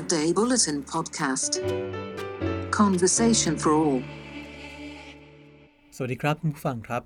[0.00, 1.52] A Day Bulletin Podcast
[2.78, 4.00] Conversation for All
[5.96, 7.02] สวัสดีครับคุณผู้ฟังครับ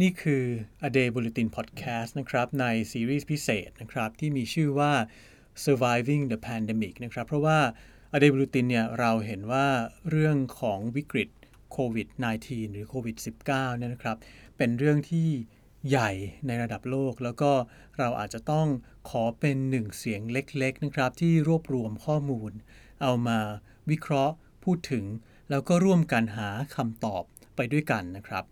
[0.00, 0.44] นี่คือ
[0.88, 4.92] A Day Bulletin Podcast นะครับ ในซีรีส์พิเศษนะครับ ที่มีชื่อว่า
[5.64, 7.58] Surviving the Pandemic นะครับ เพราะว่า
[8.16, 9.66] A Day Bulletin เนี่ย เราเห็นว่า
[10.10, 11.28] เรื่องของวิกฤต
[11.72, 12.08] โควิด
[12.40, 13.16] -19 หรือโควิด
[13.48, 14.16] -19 เนี่ยนะครับ
[14.56, 15.28] เป็นเรื่องที่
[15.88, 16.10] ใหญ่
[16.46, 17.52] ในระดับโลก แล้วก็
[17.98, 18.68] เราอาจจะต้อง
[19.10, 22.52] ขอเป็นหนึ่งเสียงเล็ก ๆนะครับ ที่รวบรวมข้อมูล
[23.02, 23.38] เอามา
[23.90, 24.34] วิเคราะห์
[24.64, 25.04] พูดถึง
[25.50, 27.22] แล้วก็ร่วมกันหาคำตอบ
[27.56, 28.44] ไปด้วยกันนะครับ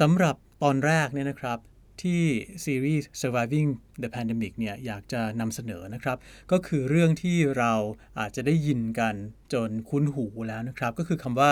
[0.00, 1.58] สำหรับตอนแรกเนี่ยนะครับ
[2.02, 2.24] ที่
[2.64, 3.68] ซีรีส์ Surviving
[4.02, 6.16] the Pandemic เนี่ยอยากจะนำเสนอนะครับ
[6.52, 7.72] ก็คือเรื่องที่เรา
[8.18, 9.14] อาจจะได้ยินกัน
[9.52, 11.50] จนคุ้นหูแล้วนะครับ ก็คือคำว่า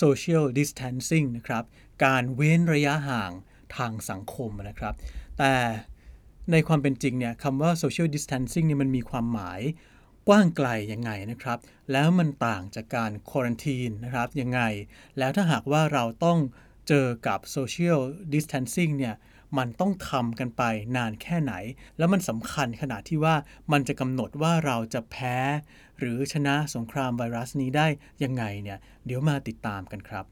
[0.00, 1.64] social distancing นะครับ
[2.04, 3.32] การเว้นระยะห่าง
[3.76, 4.94] ทางสังคมนะครับ
[5.38, 5.52] แต่
[6.52, 9.60] ในความเป็นจริงเนี่ยคำว่า social distancing เนี่ยมันมีความหมาย
[10.28, 11.58] กว้างไกลยังไงนะครับ
[11.92, 14.60] แล้วมันต่างจากการควอนตีนนะครับยังไง
[15.18, 16.38] แล้วถ้าหากว่าเราต้อง
[16.88, 18.00] เจอกับ social
[18.34, 19.14] distancing เนี่ย
[19.58, 20.62] มันต้องทำกันไป
[20.96, 21.54] นานแค่ไหน
[21.98, 23.34] แล้วมันสำคัญขนาดที่ว่า
[23.72, 25.36] มันจะกำหนดว่าเราจะแพ้
[25.98, 27.86] หรือชนะสงครามไวรัสนี้ได้
[28.24, 30.24] ยังไงเนี่ยเดี๋ยวมาติดตามกันครับ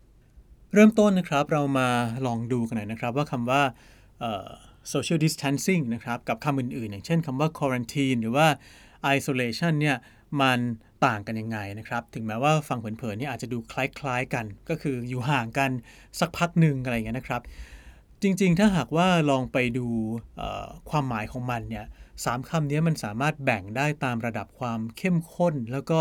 [0.74, 1.88] เริ่มต้นนะครับเรามา
[2.26, 3.62] ลองดูกันหน่อยนะครับว่าคำว่า
[4.92, 8.46] social distancing นะครับกับคำอื่นๆ อย่างเช่นคำว่า quarantine หรือว่า
[9.16, 9.96] isolation เนี่ย
[10.40, 10.58] มัน
[11.06, 15.70] ต่างกันยังไงนะครับ ถึงแม้ว่าฟังเผินๆนี่อาจจะดูคล้ายๆกัน ก็คืออยู่ห่างกัน
[16.20, 17.42] สักพักหนึ่งอะไรอย่างเงี้ยนะครับ
[18.22, 19.86] จริงๆ ถ้าหากว่าลองไปดู
[20.90, 21.84] ความหมายของมันเนี่ย
[22.24, 25.98] สามคำนี้มันสามารถแบ่งได้ตามระดับความเข้มข้น แล้วก็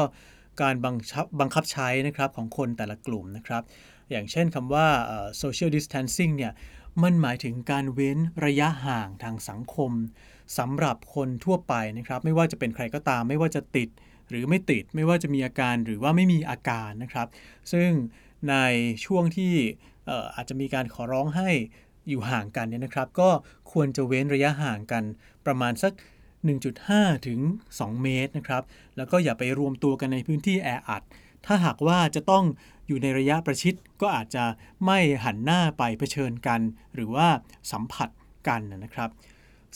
[0.62, 3.64] การบังคับบังคับใช้นะครับของคนแต่ละกลุ่มนะครับ
[4.12, 4.88] อย่างเช่นคำว่า
[5.42, 6.54] social distancing เนี่ย
[7.04, 9.92] มันหมายถึงการเว้นระยะห่างทางสังคม
[10.58, 13.90] สำหรับคนทั่วไปนะครับ ไม่ว่าจะเป็นใครก็ตาม ไม่ว่าจะติด
[14.30, 17.28] หรือไม่ติด ไม่ว่าจะมีอาการหรือว่าไม่มีอาการนะครับ
[17.72, 17.90] ซึ่ง
[18.50, 18.56] ใน
[19.06, 19.54] ช่วงที่
[20.36, 21.50] อาจจะมีการขอร้องให้
[22.10, 23.30] อยู่ห่างกันเนี่ยนะครับ ก็
[23.72, 25.04] ควรจะเว้นระยะห่างกัน
[25.46, 25.94] ประมาณสัก
[26.60, 27.40] 1.5 ถึง
[27.72, 28.64] 2 เมตรนะครับ
[28.98, 31.04] แล้วก็อย่าไปรวมตัวกันในพื้นที่แออัด
[31.46, 32.44] ถ้าหากว่าจะต้อง
[32.88, 34.46] อยู่ในระยะประชิดก็อาจจะ
[34.86, 36.62] ไม่หันหน้าไปเผชิญกัน
[36.96, 37.28] หรือว่า
[37.72, 38.10] สัมผัส
[38.48, 39.10] กันนะครับ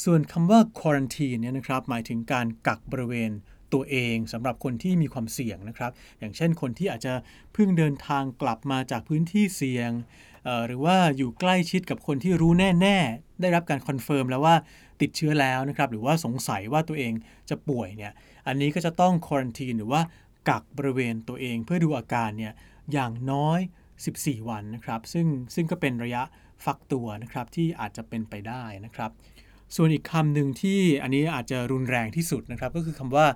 [0.03, 3.31] ส่วนคำว่า quarantine เนี่ยนะครับหมายถึงการกักบริเวณ
[3.73, 7.13] ตัวเองสำหรับคนที่มีความเสี่ยงนะครับ อย่างเช่นคนที่อาจจะ
[7.53, 9.91] เพิ่งเดินทางกลับมาจากพื้นที่เสี่ยง
[10.67, 12.51] หรือว่าอยู่ใกล้ชิดกับคนที่รู้
[12.81, 14.55] แน่ๆ ได้รับการ confirm แล้วว่า
[15.01, 17.13] ติดเชื้อแล้วนะครับ หรือว่าสงสัยว่าตัวเอง
[17.49, 18.13] จะป่วยเนี่ย
[18.47, 20.01] อันนี้ก็จะต้อง quarantine หรือว่า
[20.49, 22.53] กักบริเวณตัวเองเพื่อดูอาการเนี่ย
[22.93, 23.59] อย่างน้อย
[24.05, 26.23] 14 วันนะครับ ซึ่งซึ่งก็เป็นระยะ
[26.65, 29.11] ฟักตัวนะครับที่อาจจะเป็นไปได้นะครับ
[29.75, 33.27] ส่วนอีกคำหนึ่งที่อันนี้อาจจะรุนแรงที่สุดนะครับ ก็คือคำว่า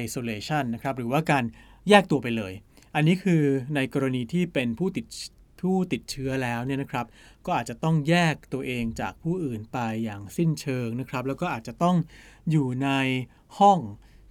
[0.00, 1.44] isolation นะครับหรือว่าการ
[1.88, 2.52] แยกตัวไปเลย
[2.94, 3.42] อันนี้คือ
[3.74, 5.06] ในกรณีที่เป็นผู้ติด
[5.60, 7.06] ผู้ติดเชื้อแล้วเนี่ยนะครับ
[7.46, 11.96] ก็อาจจะต้องแยกตัวเองจากผู้อื่นไปอย่างสิ้นเชิงนะครับ แล้วก็อาจจะต้อง
[12.50, 12.88] อยู่ใน
[13.58, 13.78] ห้อง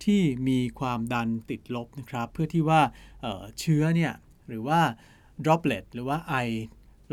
[0.05, 2.81] ที่มีความดันติดลบนะครับ เพื่อที่ว่า
[3.21, 4.13] เเชื้อเนี่ย
[4.47, 4.79] หรือว่า
[5.43, 6.35] droplet หรือว่าไอ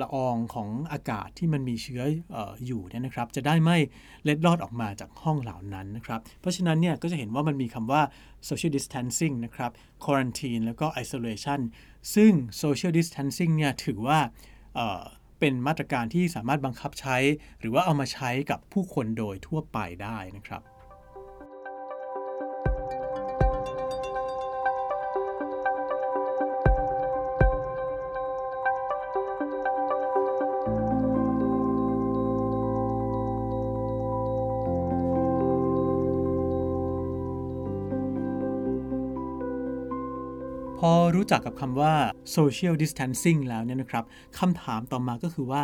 [0.00, 2.02] ละอองของอากาศที่มันมีเชื้อ
[2.34, 3.78] ออยู่เนี่ยนะครับ จะได้ไม่
[4.24, 8.02] เล็ดลอดออกมาจากห้องเหล่านั้นนะครับ เพราะฉะนั้นเนี่ยก็จะเห็นว่ามันมีคำว่า
[8.48, 9.70] social distancing นะครับ
[10.04, 11.60] quarantine แล้วก็ isolation
[12.14, 12.32] ซึ่ง
[12.62, 14.18] social distancing เนี่ยถือว่า
[15.38, 17.16] เป็นมาตรการที่สามารถบังคับใช้
[17.60, 20.62] หรือว่าเอามาใช้กับผู้คนโดยทั่วไปได้นะครับ
[40.82, 41.94] พอรู้จักกับคำว่า
[42.36, 44.04] social distancing แล้วเนี่ยนะครับ
[44.38, 45.62] คำถามต่อมาก็คือว่า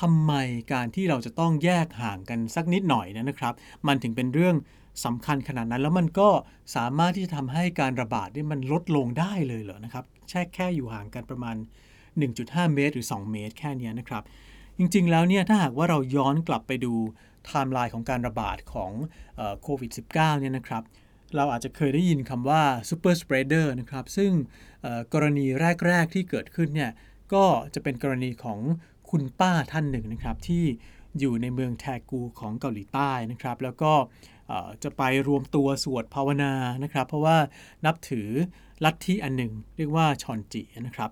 [0.00, 0.32] ทำไม
[0.72, 3.54] การที่เราจะต้องแยกห่างกันสักนิดหน่อยนะครับ
[3.86, 4.56] มันถึงเป็นเรื่อง
[5.04, 6.28] สำคัญขนาดนั้น แล้วมันก็
[6.76, 11.56] สามารถที่จะทำให้การระบาดนี่มันลดลงได้เลยเหรอนะครับแค่แค่อยู่ห่างกันประมาณ
[12.14, 14.22] 1.5 เมตร หรือ 2 เมตร แค่นี้นะครับ
[14.78, 16.92] จริงๆแล้วเนี่ยถ้าหากว่าเราย้อนกลับไปดู
[17.44, 18.90] ไทม์ไลน์ของการระบาดของ
[19.62, 20.82] โควิด -19 เนี่ยนะครับ
[21.34, 24.32] เราอาจจะเคยได้ยินคำว่า super spreader นะครับ ซึ่ง
[25.12, 25.46] กรณี
[25.86, 26.90] แรก ๆ ที่เกิดขึ้นเนี่ย
[27.34, 27.44] ก็
[27.74, 28.60] จะเป็นกรณีของ
[29.10, 30.64] คุณป้าท่านหนึ่งนะครับ ที่
[31.18, 33.92] อยู่ในเมืองแทกูของเกาหลีใต้นะครับ แล้วก็
[34.82, 36.52] จะไปรวมตัวสวดภาวนา
[36.82, 37.38] นะครับ เพราะว่า
[37.86, 38.28] นับถือ
[38.84, 41.10] ลัทธิอันหนึ่ง เรียกว่าชอนจินะครับ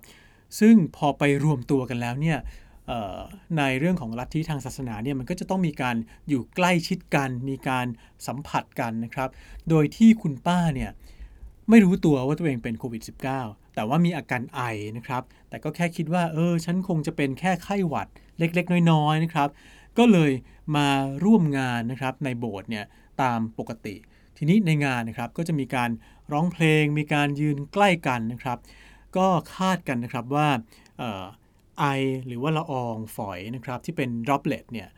[0.59, 2.37] ซึ่งพอไปรวมตัวกันแล้วเนี่ย
[3.57, 5.95] ในเรื่องของลัทธิทางศาสนาเนี่ยมันก็จะต้องมีการ
[6.29, 7.85] อยู่ใกล้ชิดกัน มีการ
[8.27, 9.29] สัมผัสกันนะครับ
[9.69, 10.91] โดยที่คุณป้าเนี่ย
[11.69, 13.03] ไม่รู้ตัวว่าตัวเองเป็นโควิด
[13.37, 14.61] -19 แต่ว่ามีอาการไอ
[14.97, 18.07] นะครับ แต่ก็แค่คิดว่าเออฉันคงจะเป็นแค่ไข้หวัด
[18.39, 19.49] เล็กๆ น้อยๆนะครับ
[19.97, 20.31] ก็เลย
[20.75, 20.87] มา
[21.23, 22.85] ร่วมงานนะครับในโบสถ์เนี่ย
[23.21, 23.95] ตามปกติ
[24.37, 25.89] ทีนี้ในงานนะครับก็จะมีการ
[26.31, 28.57] ร้องเพลง มีการยืนใกล้กันนะครับ
[29.17, 30.47] ก็คาดกันนะครับว่า
[31.79, 31.83] ไอ
[32.27, 34.89] หรือว่าละอองฝอยนะครับที่เป็น droplet เนี่ย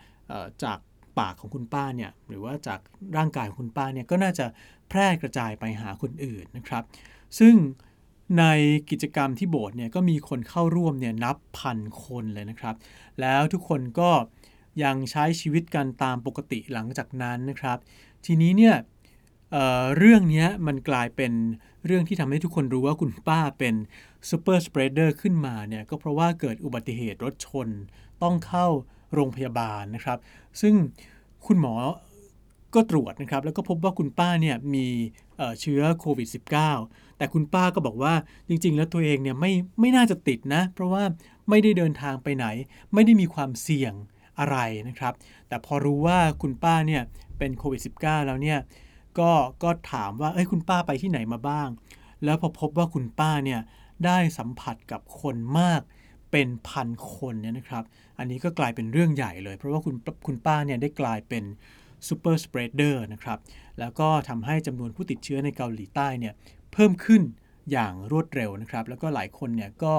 [0.63, 0.79] จาก
[1.19, 2.79] ปากของคุณป้าเนี่ยหรือว่าจาก
[3.17, 4.45] ร่างกายของคุณป้าเนี่ยก็น่าจะ
[4.89, 6.83] แพร่กระจายไปหาคนอื่นนะครับ
[7.39, 7.55] ซึ่ง
[8.39, 8.45] ใน
[8.89, 12.75] กิจกรรมที่โบสถ์เนี่ยก็มีคนเข้าร่วมเนี่ยนับพันคนเลยนะครับ
[13.21, 14.11] แล้วทุกคนก็
[14.83, 17.77] ยังใช้ชีวิตกันตามปกติหลังจากนั้นนะครับ
[18.25, 18.75] ทีนี้เนี่ย
[19.51, 21.33] เเรื่องนี้มันกลายเป็น
[21.85, 23.75] เรื่องที่ทำให้ทุกคนรู้ว่าคุณป้าเป็น
[24.29, 27.67] ซูเปอร์สเปรดเดอร์ขึ้นมาเนี่ยก็เพราะว่าเกิดอุบัติเหตุรถชน
[28.23, 28.67] ต้องเข้า
[29.13, 30.17] โรงพยาบาลนะครับ
[30.61, 30.73] ซึ่ง
[31.45, 31.75] คุณหมอ
[32.75, 34.87] ก็ตรวจนะครับ แล้วก็พบว่าคุณป้าเนี่ยมี
[35.61, 36.27] เชื้อโควิด
[36.73, 38.13] -19 แต่คุณป้าก็บอกว่า
[38.49, 41.03] จริง ๆ แล้วตัวเองเนี่ยไม่ไม่น่าจะติดนะ เพราะว่า
[41.49, 42.45] ไม่ได้เดินทางไปไหน
[42.93, 43.93] ไม่ได้มีความเสี่ยง
[44.39, 44.57] อะไร
[44.87, 45.13] นะครับ
[45.47, 47.01] แต่พอรู้ว่าคุณป้าเนี่ย
[47.37, 48.59] เป็นโควิด -19 แล้วเนี่ย
[49.19, 49.31] ก็
[49.63, 51.69] ก็ถามว่าเอ้ยคุณป้าไปที่ไหนมาบ้าง
[52.23, 53.59] แล้วพอพบว่าคุณป้าเนี่ย
[54.05, 55.81] ได้สัมผัสกับคนมาก
[56.31, 57.83] เป็นพันคนเนี่ยนะครับ
[58.19, 59.95] อันนี้ก็กลายเป็นเรื่องใหญ่เลย เพราะว่าคุณ
[60.27, 61.43] คุณป้าเนี่ยได้กลายเป็น
[62.07, 63.39] super spreader นะครับ
[63.79, 66.33] แล้วก็ทำให้จำนวนผู้ติดเชื้อในเกาหลีใต้เนี่ย
[66.73, 67.21] เพิ่มขึ้น
[67.71, 69.95] อย่างรวดเร็วนะครับ แล้วก็หลายคนเนี่ยก็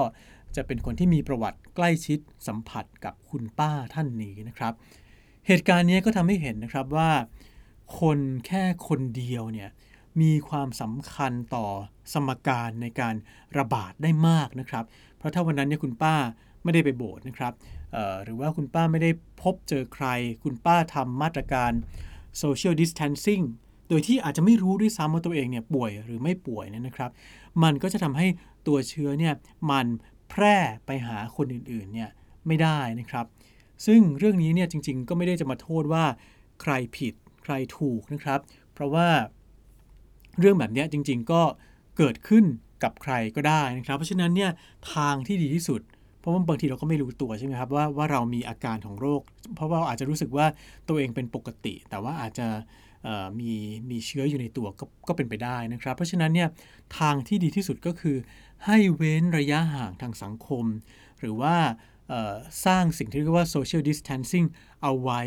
[0.55, 4.73] จะเป็นคนที่มีประวัติใกล้ชิดสัมผัสกับคุณป้าท่านนี้นะครับ
[5.47, 7.09] เหตุการณ์นี้ก็ทำให้เห็นนะครับว่า
[7.99, 9.69] คนแค่คนเดียวเนี่ย
[10.21, 11.67] มีความสำคัญต่อ
[12.13, 13.15] สมการในการ
[13.57, 14.85] ระบาดได้มากนะครับ
[15.17, 16.15] เพราะถ้าวันนั้นเนี่ยคุณป้า
[16.63, 17.53] ไม่ได้ไปโบสถ์นะครับ
[18.23, 19.09] หรือว่าคุณป้าไม่ได้
[19.41, 20.07] พบเจอใคร
[20.43, 21.71] คุณป้าทำมาตรการ
[22.41, 23.43] social distancing
[23.89, 27.11] โดยที่อาจจะไม่รู้ด้วยซ้ำว่าตัวเองเนี่ยป่วยหรือไม่ป่วยเนี่ยนะครับ
[27.63, 28.27] มันก็จะทำให้
[28.67, 29.33] ตัวเชื้อเนี่ย
[29.71, 29.85] มัน
[30.29, 30.55] แพร่
[30.85, 32.09] ไปหาคนอื่นๆเนี่ย
[32.47, 33.25] ไม่ได้นะครับ
[33.85, 36.03] ซึ่งเรื่องนี้เนี่ยจริงๆ ก็ไม่ได้จะมาโทษว่า
[36.61, 37.13] ใครผิด
[37.43, 38.39] ใครถูกนะครับ
[38.73, 39.07] เพราะว่า
[40.39, 41.41] เรื่องแบบนี้จริง ๆ ก็
[41.97, 42.45] เกิดขึ้น
[42.83, 44.51] กับใครก็ได้นะครับ เพราะฉะนั้นเนี่ย
[44.93, 45.81] ทางที่ดีที่สุด
[46.19, 49.21] เพราะว่าบางทีเราก็ไม่รู้ตัวใช่ไหมครับว่าว่าเรามีอาการของโรค
[49.55, 50.45] เพราะว่าอาจจะรู้สึกว่า
[50.87, 52.47] ตัวเองเป็นปกติ แต่ว่าอาจจะ
[53.39, 53.51] มี
[53.89, 56.49] มีเชื้ออยู่ในตัวก็ก็เป็นไปได้นะครับ เพราะฉะนั้นเนี่ย
[56.99, 58.17] ทางที่ดีที่สุดก็คือ
[58.65, 60.65] ให้เว้นระยะห่างทางสังคม
[61.19, 61.55] หรือว่า
[62.65, 64.47] สร้างสิ่งที่เรียกว่า social distancing
[64.81, 65.21] เอาไว้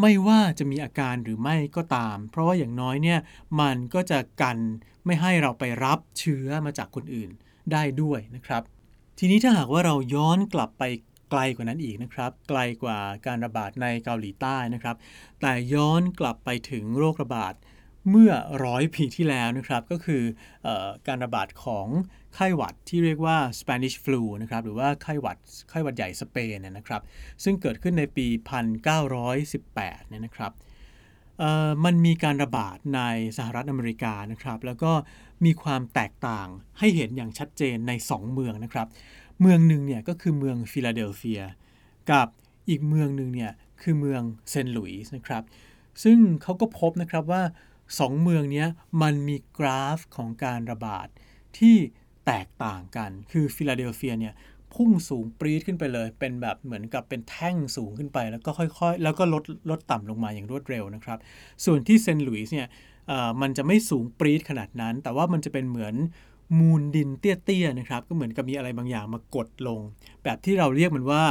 [0.00, 3.18] ไม่ว่าจะมีอาการหรือไม่ก็ตาม เพราะว่าอย่างน้อยเนี่ย
[3.60, 4.58] มันก็จะกัน
[5.06, 7.30] ไม่ให้เราไปรับเชื้อมาจากคนอื่น
[7.72, 8.62] ได้ด้วยนะครับ
[9.18, 10.82] ทีนี้ถ้าหากว่าเราย้อนกลับไป
[11.30, 14.96] ไกลกว่านั้นอีกนะครับ ไกลกว่าการระบาดในเกาหลีใต้นะครับ
[15.40, 17.54] แต่ย้อนกลับไปถึงโรคระบาด
[18.10, 18.32] เมื่อ
[18.64, 20.22] ร้อยปีที่แล้วนะครับก็คือ
[20.66, 20.68] อ
[21.06, 21.86] การระบาดของ
[22.34, 25.36] ไข้หวัดที่เรียกว่า Spanish flu นะครับหรือว่าไข้หวัด
[25.70, 27.02] ไข้หวัดใหญ่สเปนนะครับ
[27.44, 28.26] ซึ่งเกิดขึ้นในปี
[28.92, 30.52] 1918เนี่ยนะครับ
[31.84, 33.00] มันมีการระบาดใน
[33.36, 34.92] สหรัฐอเมริกานะครับ แล้วก็
[35.44, 38.86] มีความแตกต่างให้เห็นอย่างชัดเจนใน 2 เมืองนะครับ
[39.40, 41.42] เมืองหนึ่งเนี่ยก็คือเมืองฟิลาเดลเฟีย
[42.10, 42.28] กับ
[42.68, 45.42] อีกเมืองหนึ่งเนี่ยคือเมืองเซนต์หลุยส์นะครับ
[46.02, 47.42] ซึ่งเขาก็พบนะครับว่า
[48.00, 48.66] 2เมืองนี้
[49.02, 51.08] มันมีกราฟของการระบาด
[51.58, 51.76] ที่
[52.26, 54.34] แตกต่างกัน คือฟิลาเดลเฟียเนี่ย
[54.74, 61.18] พุ่งสูงปรี๊ดขึ้นไปเลย เป็นแบบเหมือนกับเป็นแท่งสูงขึ้นไป แล้วก็ค่อยๆ แล้วก็ลดลดต่ำลงมาอย่างรวดเร็วนะครับ
[61.64, 62.68] ส่วนที่เซนต์หลุยส์เนี่ย
[63.40, 65.94] มันจะไม่สูงปรี๊ดขนาดนั้น แต่ว่ามันจะเป็นเหมือน
[66.58, 69.80] มูลดินเตี้ยๆนะครับ ก็เหมือนกับมีอะไรบางอย่างมากดลง
[70.24, 71.22] แบบที่เราเรียกมันว่า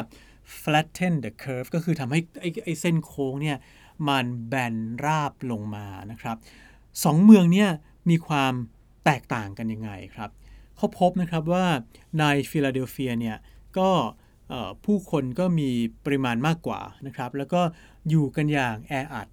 [0.61, 3.57] flatten the curve ก็คือทำให้ไอ้ไอ้เส้นโค้งเนี่ย
[4.07, 6.37] มันแบนราบลงมานะครับ
[7.03, 7.69] สองเมืองเนี่ย
[8.09, 8.53] มีความ
[9.05, 10.29] แตกต่างกันยังไงครับ
[10.77, 11.65] เขาพบนะครับว่า
[12.19, 13.37] ในฟิลาเดลเฟียเนี่ย
[13.77, 13.89] ก็
[14.85, 15.69] ผู้คนก็มี
[16.05, 17.61] ปริมาณมากกว่านะครับ แล้วก็
[18.09, 19.27] อยู่กันอย่างแออัด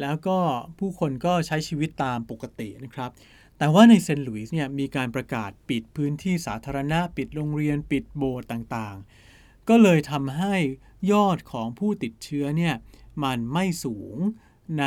[0.00, 0.38] แล้วก็
[0.78, 3.10] ผู้คนก็ใช้ชีวิตตามปกตินะครับ
[3.58, 10.54] แต่ว่าในเซนต์หลุยส์เนี่ยมีการประกาศปิดพื้นที่สาธารณะ ปิดโรงเรียน ปิดโบสถ์ต่างๆ ก็เลยทำให้
[11.12, 12.74] ยอดของผู้ติดเชื้อเนี่ย
[13.24, 14.16] มันไม่สูง
[14.80, 14.84] ใน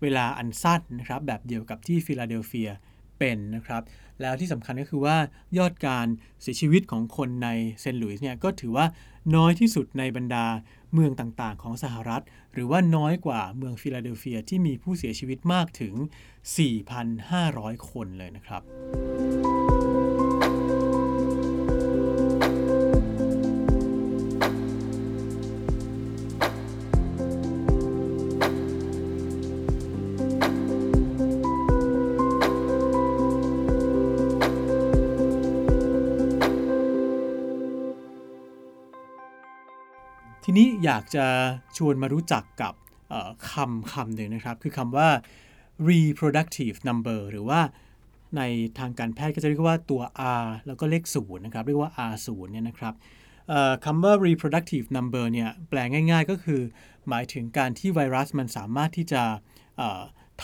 [0.00, 2.70] เวลาอันสั้นนะครับแบบเดียวกับที่ฟิลาเดลเฟีย
[3.18, 3.82] เป็นนะครับ
[4.20, 5.16] แล้วที่สำคัญก็คือว่า
[5.58, 6.06] ยอดการ
[6.42, 7.48] เสียชีวิตของคนใน
[7.80, 8.86] เซนต์หลุยส์เนี่ยก็ถือว่า
[9.36, 10.46] น้อยที่สุดในบรรดา
[10.92, 15.94] เมืองต่างๆ ของสหรัฐ หรือว่าน้อยกว่าเมืองฟิลาเดลเฟียที่มีผู้เสียชีวิตมากถึง
[17.12, 18.62] 4,500 คนเลยนะครับ
[40.84, 41.26] อยากจะ
[41.76, 42.74] ชวนมารู้จักกับ
[43.50, 45.08] คำคำหนึ่งนะครับ คือคำว่า
[45.90, 47.60] reproductive number หรือว่า
[48.36, 48.42] ใน
[48.78, 50.02] ทางการแพทย์ก็จะเรียกว่าตัว
[50.42, 52.94] R แล้วก็เลข0นะครับ เรียกว่า R0 เนี่ยนะครับ
[53.84, 56.60] คำว่า reproductive number เนี่ยแปลง่ายๆก็คือ
[57.08, 59.22] หมายถึงการที่ไวรัสมันสามารถที่จะ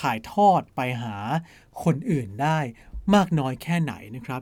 [0.00, 1.16] ถ่ายทอดไปหา
[1.85, 2.59] คนอื่นได้
[3.14, 4.40] มากน้อยแค่ไหนนะครับ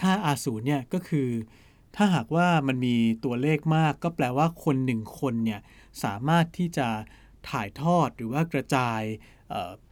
[0.00, 1.28] ค่า R0 เนี่ยก็คือ
[1.96, 5.60] ถ้าหากว่ามันมีตัวเลขมาก ก็แปลว่าคนหนึ่งคนเนี่ย
[6.04, 6.88] สามารถที่จะ
[7.50, 9.00] ถ่ายทอดหรือว่ากระจาย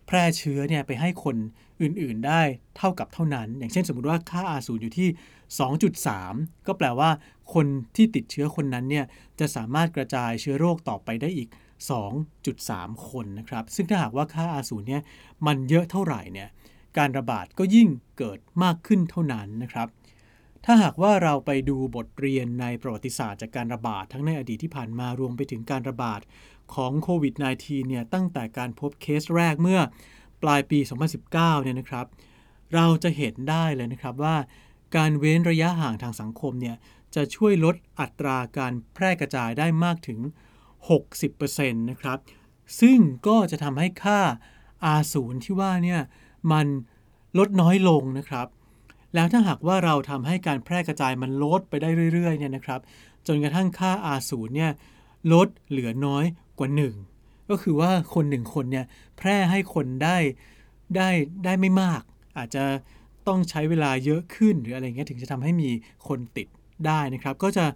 [0.07, 1.37] แพร่เชื้อเนี่ยไปให้คน
[1.83, 2.43] อื่นๆได้
[2.77, 5.09] เท่ากับเท่านั้น อย่างเช่นสมมุติว่าค่า R0 อยู่ที่
[5.89, 7.11] 2.3 ก็แปลว่า
[7.55, 9.07] คนที่ติดเชื้อคนนั้นเนี่ย
[9.41, 11.49] จะสามารถกระจายเชื้อโรคต่อไปได้อีก
[12.29, 15.03] 2.3 คนนะครับ ซึ่งถ้าหากว่าค่า R0 เนี่ย
[15.47, 16.49] มันเยอะเท่าไหร่เนี่ย
[16.99, 17.89] การระบาดก็ยิ่ง
[18.19, 19.89] เกิดมากขึ้นเท่านั้นนะครับ
[20.65, 26.21] ถ้าหากว่าเราไปดูบทเรียนในประวัติศาสตร์จากการระบาดทั้งในอดีตที่ผ่านมารวมไปถึงการระบาด
[26.75, 29.81] ของโควิด -19 เนี่ยตั้งแต่การพบเคสแรกเมื่อ
[30.43, 30.79] ปลายปี
[31.21, 32.07] 2019 เนี่ยนะครับ
[32.75, 34.37] เราจะเห็นได้เลยนะครับว่า
[34.97, 36.77] การเว้นระยะห่างทางสังคมเนี่ย
[37.15, 40.21] จะช่วยลดอัตราการแพร่กระจายได้มากถึง
[41.01, 42.19] 60%นะครับ
[42.81, 44.21] ซึ่งก็จะทำให้ค่า
[44.99, 46.01] R0 ที่ว่าเนี่ย
[46.53, 46.67] มัน
[47.39, 48.47] ลดน้อยลงนะครับ
[49.15, 52.81] แล้วถ้าหากว่าเราทำให้การแพร่กระจายมันลดไปได้เรื่อยๆเนี่ยนะครับ
[53.27, 54.71] จนกระทั่งค่า R0 เนี่ย
[55.33, 56.25] ลดเหลือน้อย
[56.59, 56.69] กว่า
[57.11, 58.87] 1 ก็คือว่าคนหนึ่งคนเนี่ย
[59.19, 60.17] แพร่ให้คนได้
[60.97, 61.09] ได้
[61.45, 62.03] ได้ไม่มาก
[62.39, 62.65] อาจจะ
[63.29, 65.71] ต้องใช้เวลาเยอะขึ้นหรืออะไรเงี้ยถึงจะทำให้มี
[66.09, 66.49] คนติด
[66.87, 67.67] ได้นะครับ ก็จะ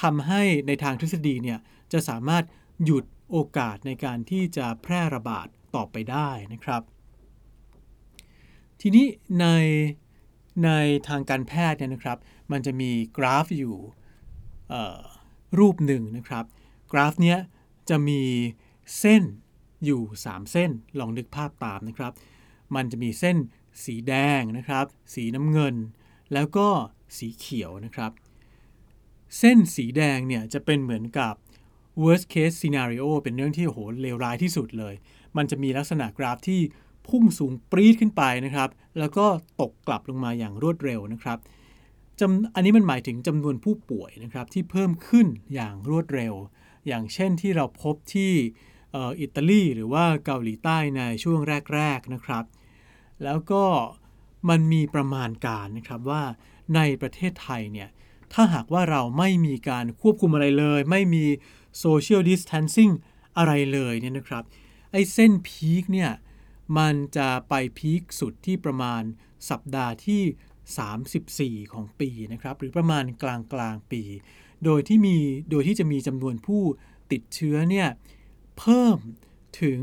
[0.00, 1.58] ทำให้ในทางทฤษฎีเนี่ย
[1.92, 2.44] จะสามารถ
[2.84, 6.82] หยุดโอกาสในการที่จะแพร่ระบาดต่อไปได้นะครับ
[8.80, 9.06] ทีนี้
[9.40, 9.46] ใน
[10.64, 10.70] ใน
[11.08, 12.18] ทางการแพทย์เนี่ยนะครับ
[12.52, 13.76] มันจะมีกราฟอยู่
[15.58, 16.44] รูปหนึ่งนะครับ
[16.92, 17.38] กราฟเนี้ย
[17.90, 18.22] จะมี
[18.98, 19.22] เส้น
[19.84, 22.12] อยู่ 3 เส้นลองนึกภาพตามนะครับ
[22.74, 23.36] มันจะมีเส้น
[23.84, 25.74] สีแดงนะครับ สีน้ำเงิน
[26.32, 26.68] แล้วก็
[27.18, 28.12] สีเขียวนะครับ
[29.38, 31.34] เส้นสีแดงเนี่ยจะเป็นเหมือนกับ
[32.02, 34.94] worst case scenario เป็นเรื่องที่โหเลวร้ายที่สุดเลย
[35.36, 36.60] มันจะมีลักษณะกราฟที่
[37.08, 39.26] พุ่งสูงปรี๊ดขึ้นไปนะครับ แล้วก็
[39.60, 41.38] ตกกลับลงมาอย่างรวดเร็วนะครับ
[42.20, 46.34] จำอันนี้มันหมายถึงจำนวนผู้ป่วยนะครับที่เพิ่มขึ้นอย่างรวดเร็ว
[46.86, 48.32] อย่างเช่นที่เราพบที่
[49.20, 51.40] อิตาลีหรือว่าเกาหลีใต้ในช่วง
[51.74, 52.44] แรก ๆนะครับ
[53.24, 53.64] แล้วก็
[54.48, 56.22] มันมีประมาณการนะครับว่า
[56.74, 57.88] ในประเทศไทยเนี่ย
[58.32, 61.24] ถ้าหากว่าเราไม่มีการควบคุมอะไรเลย ไม่มี
[61.78, 62.90] โซเชียลดิสทันซิ่ง
[63.38, 64.44] อะไรเลยเนี่ยนะครับ
[64.92, 66.10] ไอ้เส้นพีคเนี่ย
[66.78, 69.02] มันจะไปพีคสุดที่ประมาณ
[69.50, 74.02] สัปดาห์ที่ 34 ของปีนะครับ หรือประมาณกลางกลางปี
[74.64, 75.16] โดยที่มี
[75.50, 76.62] โดยที่จะมีจำนวนผู้
[77.12, 77.88] ติดเชื้อเนี่ย
[78.58, 78.98] เพิ่ม
[79.62, 79.80] ถึง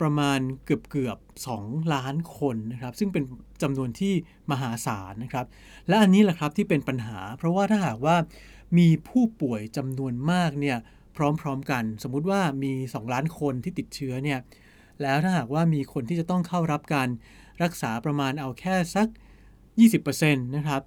[0.00, 1.18] ประมาณเกือบเกือบ
[1.56, 3.24] 2ล้านคนนะครับ ซึ่งเป็น
[3.62, 4.14] จำนวนที่
[4.50, 5.46] มหาศาลนะครับ
[5.88, 8.16] และอันนี้แหละครับที่เป็นปัญหา เพราะว่าถ้าหากว่า
[8.78, 10.78] มีผู้ป่วยจำนวนมากเนี่ย
[11.16, 14.38] พร้อมๆกัน สมมุติว่ามี 2 ล้านคนที่ติดเชื้อเนี่ย
[15.02, 17.08] แล้วถ้าหากว่ามีคนที่จะต้องเข้ารับการ
[17.62, 19.08] รักษาประมาณเอาแค่สัก
[19.86, 20.82] 20%นะครับ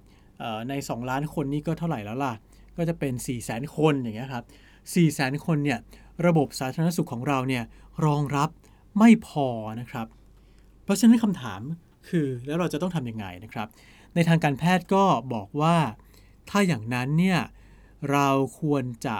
[0.68, 2.34] ใน 2 ล้านคนนี้ก็เท่าไหร่แล้วล่ะ
[2.76, 4.44] ก็จะเป็น 4 0 0 0 0 0 คนอย่างเงี้ยครับ
[4.92, 5.78] 4 0 0 0 0 0 คนเนี่ย
[6.26, 7.64] ระบบสาธารณสุขของเราเนี่ย
[8.04, 8.50] รองรับ
[8.98, 9.48] ไม่พอ
[9.80, 10.06] นะครับ
[10.84, 11.60] เพราะฉะนั้นคำถาม
[12.08, 13.68] คือแล้วเราจะต้องทำยังไงนะครับ
[14.14, 15.76] ในทางการแพทย์ก็บอกว่า
[16.50, 17.40] ถ้าอย่างนั้นเนี่ย
[18.10, 18.28] เรา
[18.60, 19.16] ควรจะ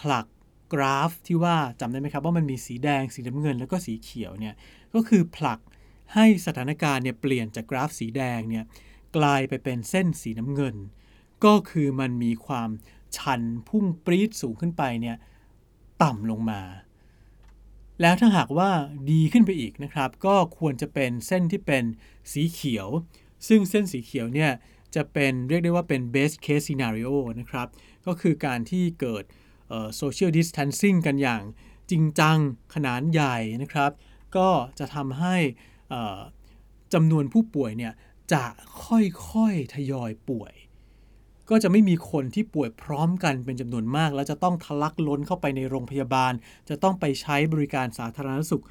[0.00, 0.26] ผลัก
[0.72, 4.54] กราฟที่ว่าจำได้ไหมครับว่ามันมีสีแดง สีน้ำเงิน แล้วก็สีเขียวเนี่ย
[4.94, 5.60] ก็คือผลัก
[6.14, 8.64] ให้สถานการณ์เนี่ยเปลี่ยนจากกราฟสีแดงเนี่ย
[9.16, 10.76] กลายไปเป็นเส้นสีน้ำเงิน
[11.44, 12.70] ก็คือมันมีความ
[13.16, 15.16] ชันพุ่งปรี๊ดสูงขึ้นไปเนี่ย
[16.02, 16.62] ต่ำลงมา
[18.00, 18.70] แล้วถ้าหากว่า
[19.10, 21.84] ดีขึ้นไปอีกนะครับ ก็ควรจะเป็นเส้นที่เป็น
[22.32, 22.88] สีเขียว
[23.48, 24.50] ซึ่งเส้นสีเขียวเนี่ย
[24.94, 27.68] จะเป็นเรียกได้ว่าเป็น best case scenario นะครับ
[28.06, 29.24] ก็คือการที่เกิด
[30.00, 31.42] social distancing กันอย่าง
[31.90, 32.38] จริงจัง
[32.74, 33.90] ขนาดใหญ่นะครับ
[34.36, 34.48] ก็
[34.78, 35.36] จะทำให้
[36.94, 37.92] จำนวนผู้ป่วยเนี่ย
[38.32, 38.44] จะ
[38.86, 40.52] ค่อยๆทยอยป่วย
[41.50, 46.32] ก็จะไม่มีคนที่ป่วยพร้อมกันเป็นจำนวนมาก แล้วจะต้องทะลักล้นเข้าไปในโรงพยาบาล
[46.68, 48.64] จะต้องไปใช้บริการสาธารณสุข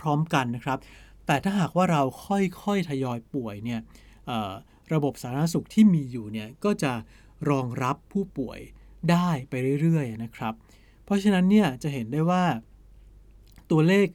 [0.00, 0.78] พร้อม ๆ กันนะครับ
[1.26, 3.80] แต่ถ้าหากว่าเราค่อยๆทยอยป่วยเนี่ย
[4.94, 6.92] ระบบสาธารณสุขที่มีอยู่เนี่ยก็จะ
[7.50, 8.60] รองรับผู้ป่วย
[9.10, 10.54] ได้ไปเรื่อยๆนะครับ
[11.04, 12.44] เพราะฉะนั้นเนี่ยจะเห็นได้ว่า
[13.70, 14.08] ตัวเลข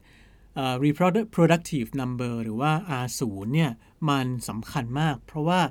[0.84, 2.72] reproductive number หรือว่า
[3.04, 3.72] R0 เนี่ย
[4.10, 5.62] มันสำคัญมาก เพราะว่า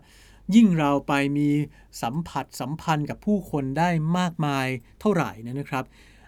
[0.55, 1.49] ยิ่งเราไปมี
[2.03, 4.67] สัมผัสสัมพันธ์กับผู้คนได้มากมาย
[5.01, 5.85] เท่าไหร่นะครับ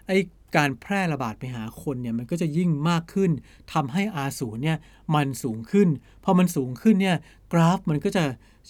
[0.07, 0.11] ไอ
[0.55, 3.31] การแพร่ระบาดไปหาคนเนี่ยมันก็จะยิ่งมากขึ้น
[3.73, 4.77] ทำให้ R0 เนี่ย
[5.15, 5.87] มันสูงขึ้น
[6.23, 7.17] พอมันสูงขึ้นเนี่ย
[7.53, 8.23] กราฟมันก็จะ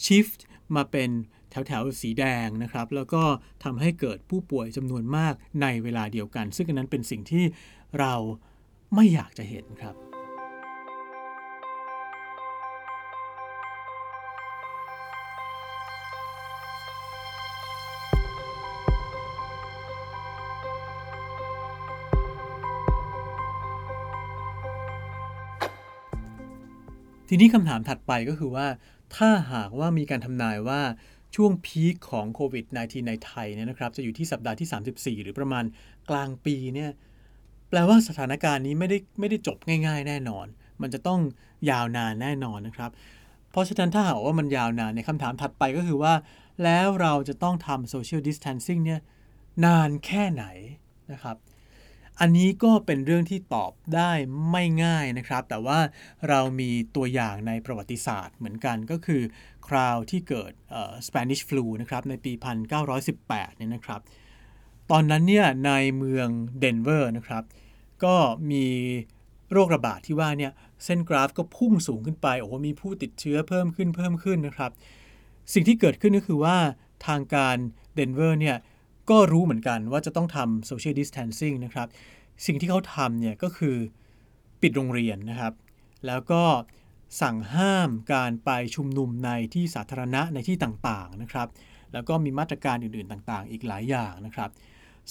[0.04, 0.40] shift
[0.76, 1.10] มาเป็น
[1.50, 3.22] แถวแถวสีแดงนะครับ แล้วก็
[3.64, 7.44] ทำให้เกิดผู้ป่วยจำนวนมากในเวลาเดียวกัน ซึ่งอันนั้นเป็นสิ่งที่
[7.98, 8.14] เรา
[8.94, 9.96] ไม่อยากจะเห็นครับ
[27.32, 28.66] ทีนี้คำถามถัดไปก็คือว่า
[29.16, 30.80] ถ้าหากว่ามีการทำนายว่า
[31.36, 35.64] ช่วงพีคของโควิด -19 ในไทยเนี่ยนะครับจะอยู่ที่สัปดาห์ที่ 34 หรือประมาณ
[36.10, 36.90] กลางปีเนี่ย
[37.68, 40.46] แปลว่าสถานการณ์นี้ไม่ได้ไม่ได้จบง่าย ๆ แน่นอน
[40.82, 41.20] มันจะต้อง
[41.70, 42.90] ยาวนานแน่นอนนะครับ
[43.50, 46.14] เพราะฉะนั้นถ้าหากว่ามันยาวนานในคำถามถัดไปก็คือว่า
[46.64, 49.00] แล้วเราจะต้องทำ social distancing เนี่ย
[49.64, 50.44] นานแค่ไหน
[51.12, 51.36] นะครับ
[52.20, 54.12] อันนี้ก็เป็นเรื่องที่ตอบได้
[54.50, 55.78] ไม่ง่ายนะครับ แต่ว่า
[56.28, 59.22] เรามีตัวอย่างในประวัติศาสตร์เหมือนกันก็คือ
[59.70, 60.52] คราวที่เกิด
[61.06, 62.32] Spanish flu นะครับในปี
[62.94, 64.00] 1918 เนี่ยนะครับ
[64.90, 66.28] ตอนนั้นเนี่ยในเมือง
[66.60, 67.44] เดนเวอร์นะครับ
[68.04, 68.16] ก็
[68.50, 68.66] มี
[69.52, 70.52] โรคระบาดที่ว่าเนี่ย
[70.84, 74.70] เส้นกราฟก็พุ่งสูงขึ้นไป โอ้โห มีผู้ติดเชื้อเพิ่มขึ้นเพิ่มขึ้นนะครับ
[75.54, 76.56] สิ่งที่เกิดขึ้นก็คือว่า
[77.06, 77.56] ทางการ
[77.94, 78.56] เดนเวอร์เนี่ย
[79.10, 81.88] ก็รู้เหมือนกันว่าจะต้องทำ social distancing นะครับ
[82.46, 83.76] สิ่งที่เขาทำเนี่ยก็คือ
[84.62, 85.52] ปิดโรงเรียนนะครับ
[86.06, 86.42] แล้วก็
[87.20, 91.48] สั่งห้ามการไปชุมนุมในที่สาธารณะในที่ต่างๆนะครับ
[91.92, 94.50] แล้วก็มีมาตรการอื่นๆต่างๆ อีกหลายอย่างนะครับ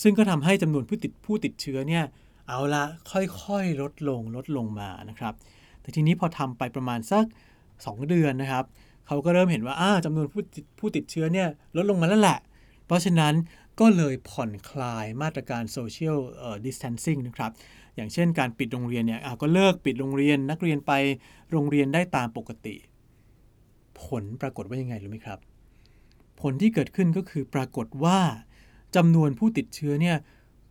[0.01, 2.03] ซึ่งก็ทำให้จำนวนผู้ติดผู้ติดเชื้อเนี่ย
[2.47, 5.33] เอาละค่อยๆลดลงลดลงมานะครับ
[5.81, 7.25] แต่ทีนี้พอทำไปประมาณสัก
[7.67, 8.65] 2 เดือนนะครับ
[9.07, 12.39] เขาก็เริ่มเห็นว่าอ้าจำนวนผู้ติดผู้ติดเชื้อเนี่ยลดลงมาแล้วแหละ
[12.89, 13.33] เพราะฉะนั้น
[13.79, 16.17] ก็เลยผ่อนคลายมาตรการ social
[16.65, 17.51] distancing นะครับ
[17.95, 20.91] อย่างเช่นการปิดโรงเรียนเนี่ยก็เลิกปิดโรงเรียนนักเรียนไป
[21.51, 22.75] โรงเรียนได้ตามปกติ
[24.01, 25.39] ผลปรากฏว่ายังไงรู้ไหมครับ
[26.41, 28.19] ผลที่เกิดขึ้นก็คือปรากฏว่า
[28.95, 30.17] จำนวนผู้ติดเชื้อเนี่ย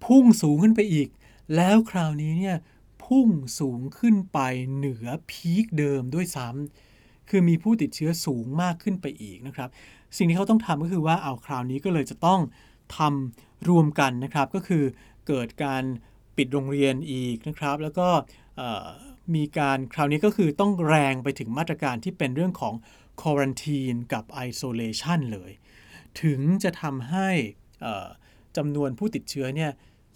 [0.05, 1.09] พุ่งสูงขึ้นไปอีก
[1.57, 2.57] แล้วคราวนี้เนี่ย
[3.05, 3.29] พุ่ง
[3.61, 4.39] สูงขึ้นไป
[4.75, 9.69] เหนือพีคเดิมด้วยซ้ำคือมีผู้ติดเชื้อสูงมากขึ้นไปอีกนะครับ
[10.17, 12.41] สิ่งที่เขาต้องทำก็คือว่าเอาคราวนี้ก็เลยจะต้อง
[12.97, 14.85] ทำรวมกันนะครับ ก็คือ
[15.27, 15.83] เกิดการ
[16.37, 18.09] ปิดโรงเรียนอีกนะครับ แล้วก็
[19.35, 22.75] มีการคราวนี้ก็คือต้องแรงไปถึงมาตรการที่เป็นเรื่องของ
[23.23, 25.53] quarantine กับ isolation เลย
[26.23, 27.29] ถึงจะทำให้
[28.57, 29.71] จำนวนผู้ติดเชื้อเนี่ย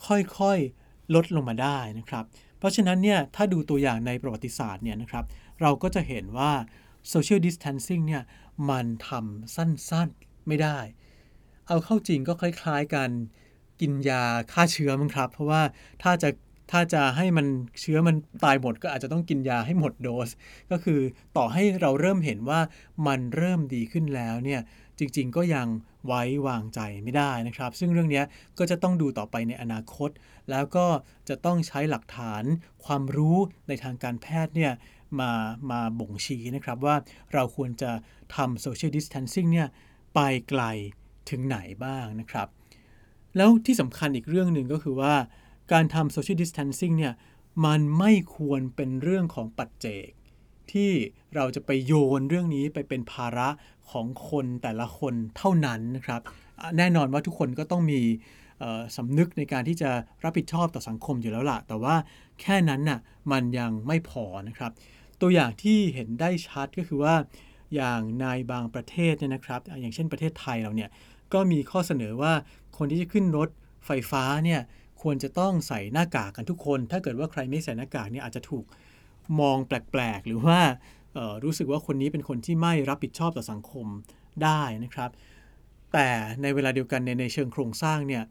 [0.06, 2.24] ค่อยๆลดลงมาได้นะครับ
[2.58, 5.24] เพราะฉะนั้นเนี่ยถ้าดูตัวอย่างในประวัติศาสตร์เนี่ยนะครับ
[5.60, 6.52] เราก็จะเห็นว่า
[7.12, 8.22] social distancing เนี่ย
[8.70, 10.78] มันทำสั้นๆไม่ได้
[11.66, 13.10] เอาเข้าจริงก็คล้ายๆกัน
[13.80, 15.62] กินยาฆ่าเชื้อมั้งครับ เพราะว่า
[16.02, 16.28] ถ้าจะ
[16.70, 17.46] ถ้าจะให้มัน
[17.80, 20.30] เชื้อมันตายหมดก็อาจจะต้องกินยาให้หมดโดส
[20.70, 21.00] ก็คือ
[21.36, 22.60] ต่อให้เราเริ่มเห็นว่า
[23.06, 24.60] มันเริ่มดีขึ้นแล้วเนี่ย
[24.98, 25.66] จริงๆก็ยัง
[26.06, 28.22] ไว้วางใจไม่ได้นะครับ ซึ่งเรื่องนี้
[28.58, 30.10] ก็จะต้องดูต่อไปในอนาคต
[30.50, 30.86] แล้วก็
[31.28, 32.44] จะต้องใช้หลักฐาน
[32.84, 33.38] ความรู้
[33.68, 34.72] ในทางการแพทย์เนี่ย
[35.20, 35.30] มา
[35.70, 36.96] มาบ่งชี้นะครับว่า
[37.32, 37.90] เราควรจะ
[38.36, 39.68] ทำ social distancing เนี่ย
[40.14, 40.62] ไปไกล
[41.30, 42.48] ถึงไหนบ้างนะครับ
[43.36, 45.14] แล้วที่สำคัญอีกเรื่องหนึ่งก็คือว่า
[45.72, 47.14] การทำ social distancing เนี่ย
[47.66, 50.08] มันไม่ควรเป็นเรื่องของปัจเจก
[50.72, 50.90] ที่
[51.34, 53.48] เราจะไปโยนเรื่องนี้ไปเป็นภาระ
[53.90, 56.20] ของคนแต่ละคนเท่านั้นนะครับ
[56.78, 58.00] แน่นอนว่าทุกคนก็ต้องมี
[58.96, 59.90] สำนึกในการที่จะ
[60.24, 61.94] รับผิดชอบต่อสังคมอยู่แล้วล่ะ แต่ว่า
[62.40, 62.98] แค่นั้นน่ะ
[63.32, 64.70] มันยังไม่พอนะครับ
[65.22, 67.14] ตัวอย่างที่เห็นได้ชัดก็คือว่า
[67.74, 70.90] อย่างในบางประเทศเนี่ยนะครับ อย่างเช่นประเทศไทยเราเนี่ย
[71.32, 72.32] ก็มีข้อเสนอว่า
[72.78, 73.48] คนที่จะขึ้นรถ
[73.86, 74.60] ไฟฟ้าเนี่ย
[75.02, 78.64] ควรจะต้องใส่หน้ากากกันทุกคน ถ้าเกิดว่าใครไม่ใส่หน้ากากเนี่ยอาจจะถูก
[79.40, 80.58] มองแปลกๆ หรือว่า
[81.44, 83.86] รู้สึกว่าคนนี้เป็นคนที่ไม่รับผิดชอบต่อสังคม
[84.42, 85.10] ได้นะครับ
[85.92, 86.08] แต่
[86.42, 88.22] ในเวลาเดียวกันในในเชิงโครงสร้างเนี่ย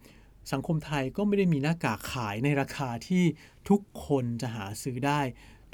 [0.53, 3.23] สังคมไทยก็ไม่ได้มีหน้ากากขายในราคาที่
[3.69, 5.21] ทุกคนจะหาซื้อได้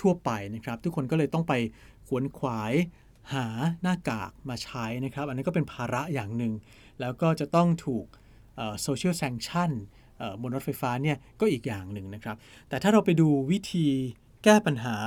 [0.02, 1.54] ทั่วไปนะครับ ทุกคนก็เลยต้องไป
[2.08, 2.74] ขวนขวาย
[3.34, 3.48] หา
[3.82, 6.54] หน้ากากมาใช้นะครับ อันนี้ก็เป็นภาระอย่างหนึ่ง
[7.00, 8.06] แล้วก็จะต้องถูก
[8.82, 9.72] โซเชียลแซงชั่น
[10.42, 12.36] บนรถไฟฟ้าเนี่ยก็อีกอย่างหนึ่งนะครับ
[12.70, 13.88] แต่ถ้าเราไปดูวิธี
[14.44, 14.98] แก้ปัญหา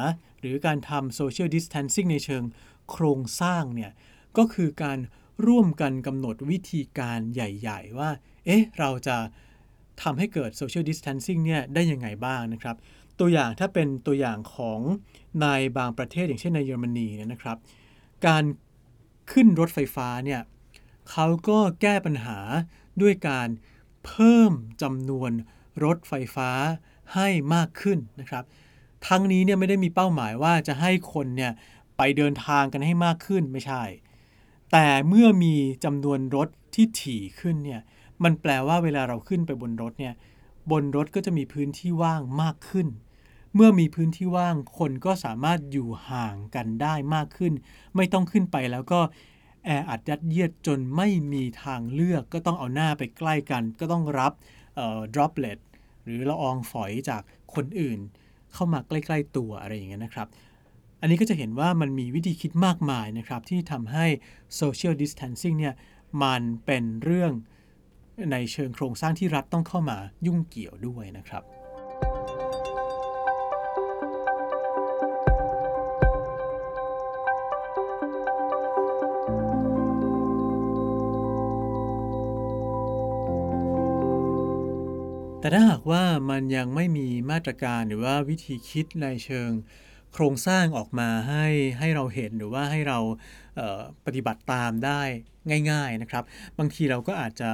[0.41, 2.43] หรือการทำ social distancing ในเชิง
[2.91, 3.93] โครงสร้างเนี่ย
[4.39, 4.99] ก็คือการ
[5.47, 8.11] ร่วมกันกำหนดวิธีการใหญ่ ๆ ว่า
[8.47, 9.17] เอ๊ะ เราจะ
[10.03, 12.77] ทำให้เกิด social distancing เนี่ยได้ยังไงบ้างนะครับ
[13.21, 14.81] ตัวอย่างถ้าเป็นตัวอย่างของ
[15.41, 15.47] ใน
[15.79, 17.59] บางประเทศอย่างเช่นในเยอรมนีเนี่ยนะครับ
[18.27, 18.45] การ
[19.33, 20.41] ขึ้นรถไฟฟ้าเนี่ย
[21.11, 22.39] เขาก็แก้ปัญหา
[23.03, 23.49] ด้วยการ
[24.07, 24.53] เพิ่ม
[24.83, 25.31] จำนวน
[25.85, 26.51] รถไฟฟ้า
[27.15, 28.45] ให้มากขึ้นนะครับ
[29.07, 31.53] ทั้งนี้เนี่ยไม่ได้มีเป้าหมายว่าจะให้คนเนี่ย
[31.97, 33.83] ไปเดินทางกันให้มากขึ้นไม่ใช่
[34.73, 35.55] แต่เมื่อมี
[35.85, 37.81] จำนวนรถที่ถี่ขึ้นเนี่ย
[38.25, 40.15] มันแปลว่าเวลาเราขึ้นไปบนรถเนี่ย
[40.71, 42.87] บนรถก็จะมีพื้นที่ว่างมากขึ้น
[43.55, 47.53] เมื่อมีพื้นที่ว่างคนก็สามารถอยู่ห่างกันได้มากขึ้น
[47.97, 49.01] ไม่ต้องขึ้นไปแล้วก็
[49.65, 54.33] แออัดยัดเยียดจนไม่มีทางเลือกก็ต้องเอาหน้าไปใกล้กัน ก็ต้องรับ
[54.77, 55.59] เอ่อ droplet
[56.05, 57.23] หรือละอองฝอยจาก
[57.55, 57.99] คนอื่น
[58.53, 60.29] เข้ามาใกล้ ๆ ตัวอะไรอย่างเงี้ยนะครับ
[61.01, 64.07] อันนี้ก็จะเห็นว่ามันมีวิธีคิดมากมายนะครับ ที่ทำให้
[64.61, 65.75] social distancing เนี่ย
[66.23, 67.33] มันเป็นเรื่อง
[68.33, 71.45] ในเชิงโครงสร้างที่รัฐต้องเข้ามายุ่งเกี่ยวด้วยนะครับ
[85.43, 89.51] แต่ถ้าหากว่ามันยังไม่มีมาตรการหรือว่าวิธีคิดในเชิง
[90.15, 91.47] โครงสร้างออกมาให้
[91.79, 92.99] ให้เราเห็นหรือว่าให้เรา
[93.57, 95.03] เปฏิบัติตามได้
[95.71, 96.25] ง่ายๆนะครับ
[96.59, 97.51] บางทีเราก็อาจจะ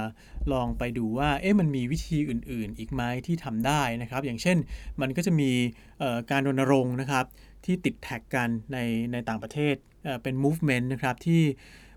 [0.53, 4.57] ลองไปดูว่าเอ๊ะมันมีวิธีอื่น ๆ อีกไหมที่ทำได้นะครับ อย่างเช่น
[5.01, 5.51] มันก็จะมี
[6.31, 7.25] การรณรงค์นะครับ
[7.64, 8.79] ที่ติดแท็กกันใน
[9.12, 9.75] ในต่างประเทศ
[10.22, 11.42] เป็น movement นะครับที่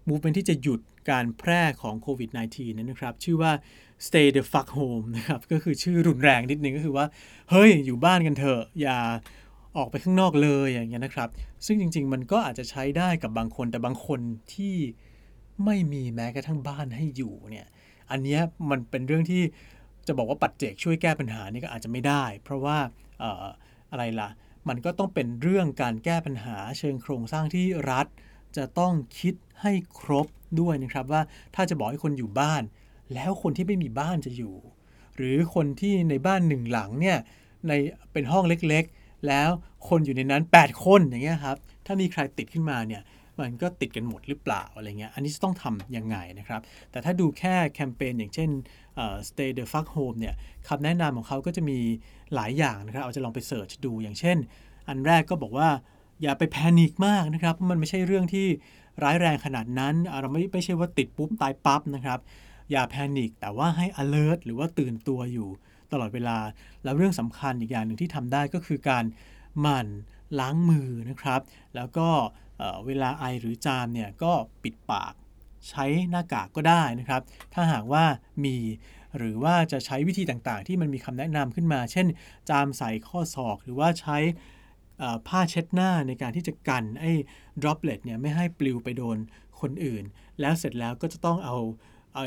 [0.10, 0.80] movement ที่จะหยุด
[1.12, 3.52] การแพร่ของโควิด -19 นั้นนะครับ ชื่อว่า
[4.08, 7.06] stay the fuck home นะครับก็คือชื่อรุนแรงนิดนึงก็คือว่า
[7.52, 8.98] เฮ้ย อยู่บ้านกันเถอะอย่า
[9.78, 11.30] ออกไปข้างนอกเลยอย่างเงี้ยนะครับ
[11.66, 14.20] ซึ่งจริง ๆ มันก็อาจจะใช้ได้กับบางคนแต่บางคน
[14.54, 14.76] ที่
[15.66, 17.68] ไม่มีแม้กระทั่งบ้านให้อยู่เนี่ย
[18.12, 19.44] อันนี้มันเป็นเรื่องที่
[20.08, 22.78] จะบอกว่าปัจเจกช่วยแก้ปัญหานี่ก็อาจจะไม่ได้ เพราะว่า
[23.22, 23.46] ออ
[23.92, 24.30] อะไรล่ะ
[24.70, 28.08] มันก็ต้องเป็นเรื่องการแก้ปัญหาเชิงโครงสร้างที่รัฐ
[28.58, 30.28] จะต้องคิดให้ครบ
[30.60, 31.22] ด้วยนะครับว่า
[31.56, 32.62] ถ้าจะบอกให้คนอยู่บ้าน
[33.14, 34.56] แล้วคนที่ไม่มีบ้านจะอยู่
[35.16, 37.18] หรือคนที่ในบ้านหนึ่งหลังเนี่ย
[37.68, 37.72] ใน
[38.14, 39.50] เป็นห้องเล็กๆ แล้ว
[39.90, 43.02] คนอยู่ในนั้น 8 คนอย่างเงี้ยครับถ้ามีใครติดขึ้นมาเนี่ย
[43.40, 48.50] มันก็ติดกันหมดหรือเปล่าอะไรเงี้ย อันนี้จะต้องทำยังไงนะครับ แต่ถ้าดูแค่แคมเปญอย่างเช่น
[49.30, 50.36] stay the fuck home เนี่ย
[50.68, 51.78] คำแนะนำของเขาก็จะมี
[52.36, 54.38] หลายอย่างนะครับ เอาจะลองไปเสิร์ชดูอย่างเช่น
[54.88, 55.70] อันแรกก็บอกว่า
[56.22, 58.48] อย่าไปแพนิคมากนะครับ มันไม่ใช่เรื่องที่
[59.04, 62.20] ร้ายแรงขนาดนั้น เราไม่ไม่ใช่ว่าติดปุ๊บตายปั๊บนะครับ
[62.72, 65.50] อย่าแพนิคแต่ว่าให้ alert หรือว่าตื่นตัวอยู่
[65.92, 66.38] ตลอดเวลา
[66.84, 69.06] แล้วเรื่องสำคัญอีกอย่างหนึ่งที่ทำได้ก็คือการ
[69.62, 69.88] หมั่น
[70.40, 71.42] ล้างมือนะครับ
[71.76, 72.10] แล้วก็
[72.86, 74.32] เวลาไอหรือจามเนี่ยก็
[74.64, 75.14] ปิดปาก
[75.70, 77.22] ใช้หน้ากากก็ได้นะครับ
[77.54, 78.04] ถ้าหากว่า
[78.46, 78.58] มี
[79.18, 82.08] หรือว่าจะใช้วิธีต่างๆ ที่มันมีคำแนะนำขึ้นมา เช่น
[82.50, 84.18] จามใส่ข้อศอก หรือว่าใช้
[85.28, 87.12] ผ้าเช็ดหน้าในการที่จะกันไอ้
[87.62, 89.18] droplet เนี่ยไม่ให้ปลิวไปโดน
[89.62, 90.04] คนอื่น
[90.40, 91.58] แล้วเสร็จแล้วก็จะต้องเอา
[92.14, 92.26] ไอ้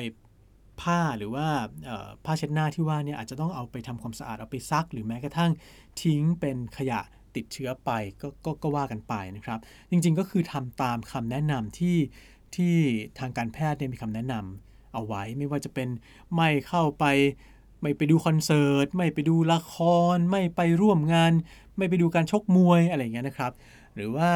[0.82, 1.46] ผ้าหรือว่า
[2.24, 5.50] ผ้าเช็ดหน้าที่ว่าเนี่ยอาจจะต้องเอาไปทำความสะอาดเอาไปซัก หรือแม้กระทั่ง
[6.02, 7.00] ทิ้งเป็นขยะ
[7.36, 7.90] ติดเชื้อไป
[8.22, 9.58] กกก็ว่ากันไปนะครับ
[9.90, 11.98] จริงๆก็คือทำตามคำแนะนำที่
[12.56, 12.74] ที่
[13.18, 15.88] ทางการแพทย์เนี่ยมีคำแนะนำเอาไว้ไม่ว่าจะเป็น
[16.34, 17.04] ไม่เข้าไป
[17.80, 19.76] ไม่ไปดูคอนเสิร์ต ไม่ไปดูละค
[20.14, 21.32] ร ไม่ไปร่วมงาน
[21.76, 23.52] ไม่ไปดูการชกมวยอะไรเงี้ยนะครับ
[23.94, 24.30] หรือว่า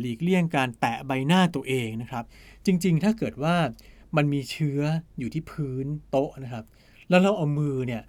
[0.00, 2.24] หลีกเลี่ยงการแตะใบหน้าตัวเองนะครับ
[2.66, 3.56] จริงๆ ถ้าเกิดว่า
[4.16, 4.80] มันมีเชื้อ
[5.18, 6.64] อยู่ที่พื้นโต๊ะนะครับ
[7.08, 8.02] แล้วเราเอามือเนี่ย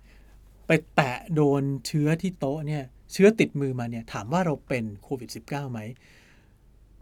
[0.67, 2.83] ไปแตะโดนเชื้อที่โต๊ะเนี่ย
[3.13, 5.79] เชื้อติดมือมาเนี่ยถามว่าเราเป็นโควิด -19 ไหม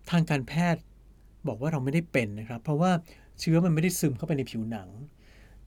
[0.09, 0.81] ทางการแพทย์
[1.47, 2.91] บอกว่าเราไม่ได้เป็นนะครับ เพราะว่า
[3.39, 4.89] เชื้อมันไม่ได้ซึมเข้าไปในผิวหนัง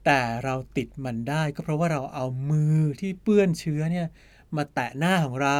[0.05, 4.07] แต่เราติดมันได้ก็เพราะว่าเราเอามือที่เปื้อนเชื้อเนี่ย
[4.55, 5.57] มาแตะหน้าของเรา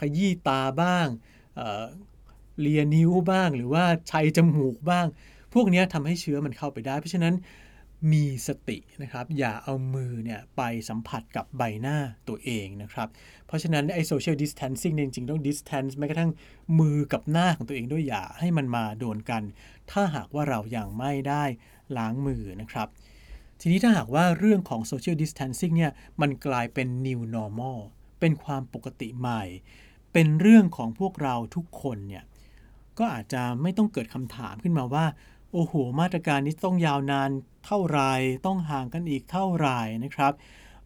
[0.00, 1.06] ขยี้ตาบ้าง
[1.56, 5.06] เเลียนิ้วบ้างหรือว่าใช้จมูกบ้าง
[5.54, 7.34] พวกนี้ทำให้เชื้อมันเข้าไปได้ เพราะฉะนั้น
[8.12, 11.96] มีสตินะครับ อย่าเอามือเนี่ยไปสัมผัสกับใบหน้า
[12.28, 13.08] ตัวเองนะครับ
[13.46, 16.30] เพราะฉะนั้นไอ้ social distancing จริงๆ ต้อง distance แม้กระทั่ง
[16.80, 19.42] มือกับหน้าของตัวเองด้วยอย่าให้มันมาโดนกัน
[19.90, 21.44] ถ้าหากว่าเรายัางไม่ได้
[21.96, 22.88] ล้างมือนะครับ
[23.60, 27.78] ทีนี้ถ้าหากว่าเรื่องของ social distancing เนี่ยมันกลายเป็น new normal
[28.20, 29.42] เป็นความปกติใหม่
[30.12, 32.24] เป็นเรื่องของพวกเราทุกคนเนี่ย
[32.98, 35.04] ก็อาจจะไม่ต้องเกิดคำถามขึ้นมาว่า
[35.56, 37.30] โอ้โห มาตรการนี้ต้องยาวนาน
[37.66, 38.00] เท่าไร
[38.46, 39.68] ต้องห่างกันอีกเท่าไร
[40.04, 40.32] นะครับ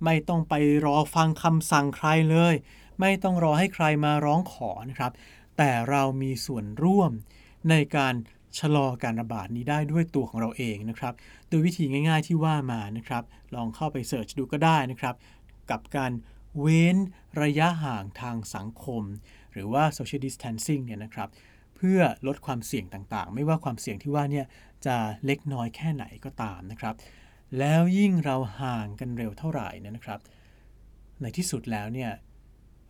[0.04, 0.54] ไม่ต้องไป
[0.86, 2.54] รอฟังคำสั่งใครเลย
[3.00, 5.12] ไม่ต้องรอให้ใครมาร้องขอนะครับ
[5.56, 7.10] แต่เรามีส่วนร่วม
[7.70, 8.14] ในการ
[8.58, 11.14] ชะลอการระบาดนี้ได้ด้วยตัวของเราเองนะครับ
[11.48, 13.22] โดยวิธีง่าย ๆที่ว่ามานะครับ
[13.54, 15.14] ลองเข้าไปเสิร์ชดูก็ได้นะครับ
[15.70, 16.12] กับการ
[16.60, 16.96] เว้น
[17.42, 19.02] ระยะห่างทางสังคม
[19.52, 21.28] หรือว่า social distancing เนี่ยนะครับ
[21.78, 24.46] เพื่อลดความเสี่ยงต่างๆ ไม่ว่าความเสี่ยงที่ว่าเนี่ย
[24.86, 26.94] จะเล็กน้อยแค่ไหนก็ตามนะครับ
[27.58, 30.20] แล้วยิ่งเราห่างกันเร็วเท่าไหร่นะครับ
[31.20, 32.10] ในที่สุดแล้วเนี่ย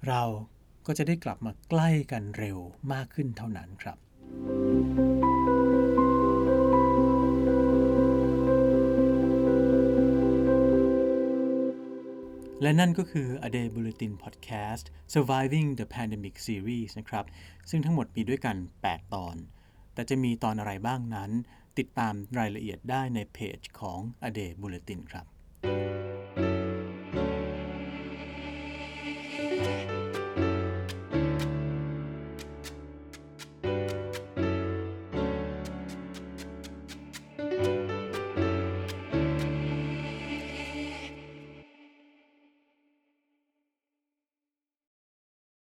[0.09, 0.23] เรา
[0.87, 2.59] ก็จะได้กลับมาใกล้กันเร็ว
[2.93, 3.99] มากขึ้นเท่านั้นครับ
[12.63, 17.25] และนั่นก็คือ A Day Bulletin Podcast Surviving the Pandemic Series นะครับ
[17.71, 19.37] ซึ่งทั้งหมดมีด้วยกัน 8 ตอน
[19.95, 21.31] แต่จะมีตอนอะไรบ้างนั้น
[21.79, 25.27] ติดตามรายละเอียดได้ในเพจของ A Day Bulletin ครับ